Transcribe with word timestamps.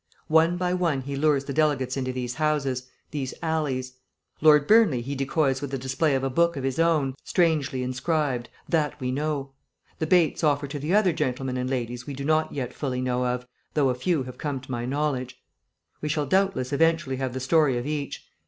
One 0.29 0.57
by 0.57 0.73
one 0.73 1.01
he 1.01 1.15
lures 1.15 1.43
the 1.45 1.53
delegates 1.53 1.95
into 1.95 2.11
these 2.11 2.33
houses, 2.33 2.89
these 3.11 3.35
alleys. 3.43 3.97
Lord 4.41 4.65
Burnley 4.65 5.01
he 5.03 5.13
decoys 5.13 5.61
with 5.61 5.69
the 5.69 5.77
display 5.77 6.15
of 6.15 6.23
a 6.23 6.29
book 6.31 6.57
of 6.57 6.63
his 6.63 6.79
own, 6.79 7.13
strangely 7.23 7.83
inscribed; 7.83 8.49
that 8.67 8.99
we 8.99 9.11
know. 9.11 9.51
The 9.99 10.07
baits 10.07 10.43
offered 10.43 10.71
to 10.71 10.79
the 10.79 10.95
other 10.95 11.13
gentlemen 11.13 11.55
and 11.55 11.69
ladies 11.69 12.07
we 12.07 12.15
do 12.15 12.25
not 12.25 12.51
yet 12.51 12.69
know 12.71 12.75
fully 12.77 13.07
of, 13.07 13.45
though 13.75 13.89
a 13.89 13.93
few 13.93 14.23
have 14.23 14.39
come 14.39 14.59
to 14.61 14.71
my 14.71 14.87
knowledge. 14.87 15.39
We 16.01 16.09
shall 16.09 16.25
doubtless 16.25 16.73
eventually 16.73 17.17
have 17.17 17.33
the 17.33 17.39
story 17.39 17.77
of 17.77 17.85
each. 17.85 18.25